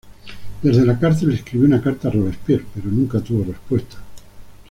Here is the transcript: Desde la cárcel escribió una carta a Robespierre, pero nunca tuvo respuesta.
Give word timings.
Desde 0.63 0.83
la 0.83 0.97
cárcel 0.97 1.31
escribió 1.31 1.67
una 1.67 1.79
carta 1.79 2.07
a 2.07 2.11
Robespierre, 2.11 2.65
pero 2.73 2.89
nunca 2.89 3.19
tuvo 3.19 3.43
respuesta. 3.43 3.97